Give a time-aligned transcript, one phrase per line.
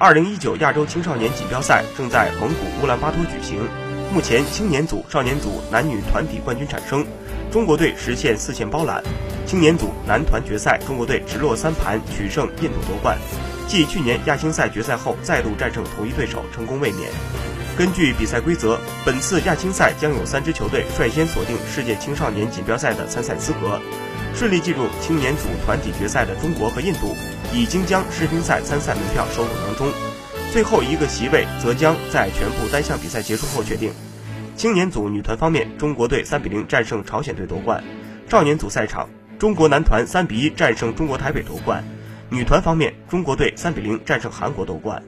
[0.00, 3.68] 二零一九亚洲青少年锦标赛正在蒙古乌兰巴托举行，
[4.10, 7.06] 目前青年组、少年组男女团体冠军产生，
[7.52, 9.04] 中国队实现四线包揽。
[9.44, 13.18] 青年组男团决赛，中国队直落三盘取胜印度夺冠，
[13.68, 17.10] 继去年亚青赛决赛后再度战胜同一对手，成功卫冕。
[17.80, 23.80] 根据比赛规则，本次亚青赛将有三支球队率先锁定世界青少年锦标赛的参赛资格。
[24.34, 27.16] 顺利进入青年组团体决赛的中国和印度，
[27.54, 29.90] 已经将世乒赛参赛门票收入囊中，
[30.52, 33.90] 最后一个席位则将在全部单项比赛结束后确定。
[34.56, 37.82] 青年组女团方面，中国队三比零战胜朝鲜队夺冠；
[38.28, 41.82] 少年组赛场，中国男团三比一战胜中国台北夺冠；
[42.28, 45.02] 女团方面，中国队三比零战胜韩国夺冠。